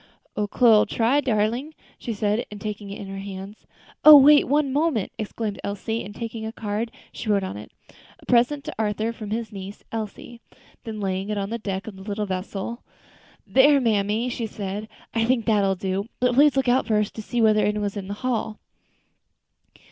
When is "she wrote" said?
7.11-7.43